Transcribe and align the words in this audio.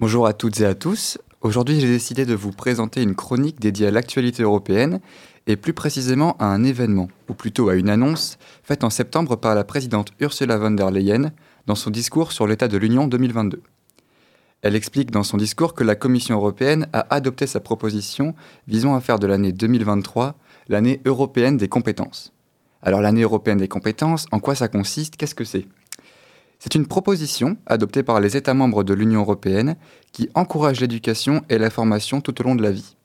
Bonjour 0.00 0.26
à 0.26 0.32
toutes 0.32 0.58
et 0.60 0.64
à 0.64 0.74
tous. 0.74 1.18
Aujourd'hui, 1.42 1.78
j'ai 1.78 1.86
décidé 1.86 2.24
de 2.24 2.32
vous 2.32 2.52
présenter 2.52 3.02
une 3.02 3.14
chronique 3.14 3.60
dédiée 3.60 3.88
à 3.88 3.90
l'actualité 3.90 4.42
européenne 4.42 4.98
et 5.46 5.56
plus 5.56 5.74
précisément 5.74 6.38
à 6.38 6.46
un 6.46 6.64
événement, 6.64 7.08
ou 7.28 7.34
plutôt 7.34 7.68
à 7.68 7.74
une 7.74 7.90
annonce, 7.90 8.38
faite 8.62 8.82
en 8.82 8.88
septembre 8.88 9.36
par 9.36 9.54
la 9.54 9.62
présidente 9.62 10.12
Ursula 10.18 10.56
von 10.56 10.70
der 10.70 10.90
Leyen 10.90 11.32
dans 11.66 11.74
son 11.74 11.90
discours 11.90 12.32
sur 12.32 12.46
l'état 12.46 12.66
de 12.66 12.78
l'Union 12.78 13.08
2022. 13.08 13.60
Elle 14.62 14.74
explique 14.74 15.10
dans 15.10 15.22
son 15.22 15.36
discours 15.36 15.74
que 15.74 15.84
la 15.84 15.96
Commission 15.96 16.36
européenne 16.36 16.86
a 16.94 17.14
adopté 17.14 17.46
sa 17.46 17.60
proposition 17.60 18.34
visant 18.68 18.94
à 18.94 19.02
faire 19.02 19.18
de 19.18 19.26
l'année 19.26 19.52
2023 19.52 20.34
l'année 20.70 21.02
européenne 21.04 21.58
des 21.58 21.68
compétences. 21.68 22.32
Alors 22.80 23.02
l'année 23.02 23.24
européenne 23.24 23.58
des 23.58 23.68
compétences, 23.68 24.24
en 24.32 24.40
quoi 24.40 24.54
ça 24.54 24.68
consiste? 24.68 25.18
Qu'est-ce 25.18 25.34
que 25.34 25.44
c'est? 25.44 25.66
C'est 26.60 26.74
une 26.74 26.86
proposition 26.86 27.56
adoptée 27.64 28.02
par 28.02 28.20
les 28.20 28.36
États 28.36 28.52
membres 28.52 28.84
de 28.84 28.92
l'Union 28.92 29.20
européenne 29.20 29.76
qui 30.12 30.28
encourage 30.34 30.80
l'éducation 30.80 31.42
et 31.48 31.56
la 31.56 31.70
formation 31.70 32.20
tout 32.20 32.38
au 32.38 32.44
long 32.44 32.54
de 32.54 32.62
la 32.62 32.70
vie. 32.70 32.96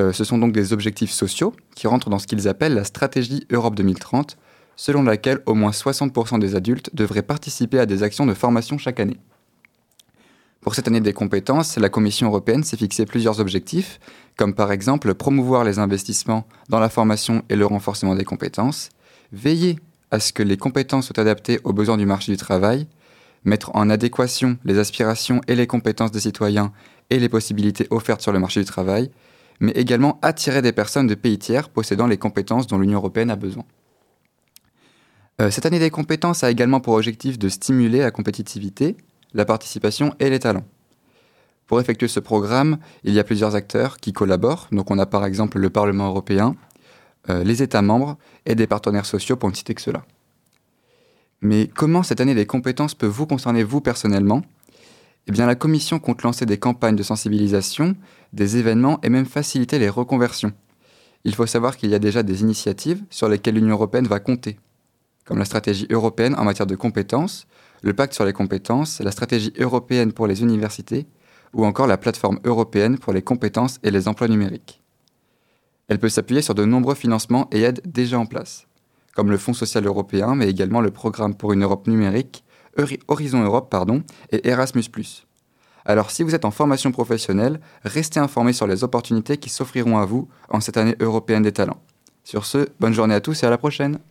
Euh, 0.00 0.12
ce 0.12 0.24
sont 0.24 0.38
donc 0.38 0.52
des 0.52 0.72
objectifs 0.72 1.10
sociaux 1.10 1.54
qui 1.76 1.86
rentrent 1.86 2.08
dans 2.08 2.18
ce 2.18 2.26
qu'ils 2.26 2.48
appellent 2.48 2.74
la 2.74 2.84
stratégie 2.84 3.46
Europe 3.50 3.74
2030, 3.74 4.38
selon 4.76 5.02
laquelle 5.02 5.40
au 5.44 5.54
moins 5.54 5.72
60% 5.72 6.38
des 6.38 6.56
adultes 6.56 6.88
devraient 6.94 7.22
participer 7.22 7.78
à 7.78 7.86
des 7.86 8.02
actions 8.02 8.24
de 8.24 8.32
formation 8.32 8.78
chaque 8.78 8.98
année. 8.98 9.20
Pour 10.62 10.74
cette 10.74 10.88
année 10.88 11.02
des 11.02 11.12
compétences, 11.12 11.76
la 11.76 11.90
Commission 11.90 12.28
européenne 12.28 12.64
s'est 12.64 12.78
fixé 12.78 13.04
plusieurs 13.04 13.40
objectifs, 13.40 14.00
comme 14.38 14.54
par 14.54 14.72
exemple 14.72 15.12
promouvoir 15.12 15.64
les 15.64 15.78
investissements 15.78 16.46
dans 16.70 16.80
la 16.80 16.88
formation 16.88 17.42
et 17.50 17.56
le 17.56 17.66
renforcement 17.66 18.14
des 18.14 18.24
compétences, 18.24 18.88
veiller 19.32 19.78
à 20.14 20.20
ce 20.20 20.32
que 20.32 20.44
les 20.44 20.56
compétences 20.56 21.06
soient 21.06 21.18
adaptées 21.18 21.58
aux 21.64 21.72
besoins 21.72 21.96
du 21.96 22.06
marché 22.06 22.30
du 22.30 22.38
travail, 22.38 22.86
mettre 23.44 23.72
en 23.74 23.90
adéquation 23.90 24.58
les 24.64 24.78
aspirations 24.78 25.40
et 25.48 25.56
les 25.56 25.66
compétences 25.66 26.12
des 26.12 26.20
citoyens 26.20 26.72
et 27.10 27.18
les 27.18 27.28
possibilités 27.28 27.88
offertes 27.90 28.20
sur 28.20 28.30
le 28.30 28.38
marché 28.38 28.60
du 28.60 28.66
travail, 28.66 29.10
mais 29.58 29.72
également 29.72 30.20
attirer 30.22 30.62
des 30.62 30.70
personnes 30.70 31.08
de 31.08 31.16
pays 31.16 31.36
tiers 31.36 31.68
possédant 31.68 32.06
les 32.06 32.16
compétences 32.16 32.68
dont 32.68 32.78
l'Union 32.78 32.98
européenne 32.98 33.28
a 33.28 33.34
besoin. 33.34 33.64
Euh, 35.40 35.50
cette 35.50 35.66
année 35.66 35.80
des 35.80 35.90
compétences 35.90 36.44
a 36.44 36.50
également 36.50 36.78
pour 36.78 36.94
objectif 36.94 37.36
de 37.36 37.48
stimuler 37.48 37.98
la 37.98 38.12
compétitivité, 38.12 38.96
la 39.32 39.44
participation 39.44 40.14
et 40.20 40.30
les 40.30 40.38
talents. 40.38 40.64
Pour 41.66 41.80
effectuer 41.80 42.06
ce 42.06 42.20
programme, 42.20 42.78
il 43.02 43.14
y 43.14 43.18
a 43.18 43.24
plusieurs 43.24 43.56
acteurs 43.56 43.96
qui 43.96 44.12
collaborent. 44.12 44.68
Donc 44.70 44.92
on 44.92 44.98
a 45.00 45.06
par 45.06 45.24
exemple 45.24 45.58
le 45.58 45.70
Parlement 45.70 46.06
européen, 46.06 46.54
les 47.28 47.62
États 47.62 47.82
membres 47.82 48.18
et 48.46 48.54
des 48.54 48.66
partenaires 48.66 49.06
sociaux 49.06 49.36
pour 49.36 49.48
ne 49.48 49.54
citer 49.54 49.74
que 49.74 49.80
cela. 49.80 50.04
Mais 51.40 51.68
comment 51.68 52.02
cette 52.02 52.20
année 52.20 52.34
des 52.34 52.46
compétences 52.46 52.94
peut 52.94 53.06
vous 53.06 53.26
concerner 53.26 53.64
vous 53.64 53.80
personnellement? 53.80 54.42
Eh 55.26 55.32
bien 55.32 55.46
la 55.46 55.54
Commission 55.54 55.98
compte 55.98 56.22
lancer 56.22 56.46
des 56.46 56.58
campagnes 56.58 56.96
de 56.96 57.02
sensibilisation, 57.02 57.96
des 58.32 58.56
événements 58.58 58.98
et 59.02 59.08
même 59.08 59.26
faciliter 59.26 59.78
les 59.78 59.88
reconversions. 59.88 60.52
Il 61.24 61.34
faut 61.34 61.46
savoir 61.46 61.78
qu'il 61.78 61.90
y 61.90 61.94
a 61.94 61.98
déjà 61.98 62.22
des 62.22 62.42
initiatives 62.42 63.02
sur 63.08 63.28
lesquelles 63.28 63.54
l'Union 63.54 63.74
européenne 63.74 64.06
va 64.06 64.20
compter, 64.20 64.58
comme 65.24 65.38
la 65.38 65.46
stratégie 65.46 65.86
européenne 65.90 66.34
en 66.36 66.44
matière 66.44 66.66
de 66.66 66.76
compétences, 66.76 67.46
le 67.82 67.94
pacte 67.94 68.12
sur 68.12 68.26
les 68.26 68.34
compétences, 68.34 69.00
la 69.00 69.10
stratégie 69.10 69.52
européenne 69.58 70.12
pour 70.12 70.26
les 70.26 70.42
universités 70.42 71.06
ou 71.54 71.64
encore 71.64 71.86
la 71.86 71.96
plateforme 71.96 72.40
européenne 72.44 72.98
pour 72.98 73.12
les 73.12 73.22
compétences 73.22 73.78
et 73.82 73.90
les 73.90 74.08
emplois 74.08 74.28
numériques. 74.28 74.82
Elle 75.88 75.98
peut 75.98 76.08
s'appuyer 76.08 76.42
sur 76.42 76.54
de 76.54 76.64
nombreux 76.64 76.94
financements 76.94 77.48
et 77.52 77.62
aides 77.62 77.82
déjà 77.84 78.18
en 78.18 78.26
place, 78.26 78.66
comme 79.14 79.30
le 79.30 79.38
Fonds 79.38 79.52
social 79.52 79.86
européen, 79.86 80.34
mais 80.34 80.48
également 80.48 80.80
le 80.80 80.90
Programme 80.90 81.34
pour 81.34 81.52
une 81.52 81.62
Europe 81.62 81.86
numérique, 81.86 82.44
Horizon 83.08 83.42
Europe 83.42 83.70
pardon, 83.70 84.02
et 84.32 84.48
Erasmus⁇ 84.48 84.80
alors 85.86 86.10
si 86.10 86.22
vous 86.22 86.34
êtes 86.34 86.44
en 86.44 86.50
formation 86.50 86.92
professionnelle, 86.92 87.60
restez 87.84 88.18
informés 88.18 88.54
sur 88.54 88.66
les 88.66 88.84
opportunités 88.84 89.36
qui 89.36 89.50
s'offriront 89.50 89.98
à 89.98 90.06
vous 90.06 90.28
en 90.48 90.60
cette 90.60 90.76
année 90.76 90.96
européenne 91.00 91.42
des 91.42 91.52
talents. 91.52 91.82
Sur 92.24 92.46
ce, 92.46 92.68
bonne 92.80 92.94
journée 92.94 93.14
à 93.14 93.20
tous 93.20 93.42
et 93.42 93.46
à 93.46 93.50
la 93.50 93.58
prochaine 93.58 93.98